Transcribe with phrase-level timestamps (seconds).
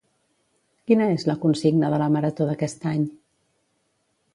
[0.91, 3.09] Quina és la consigna de La Marató d'aquest any?